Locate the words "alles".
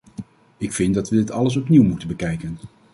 1.31-1.57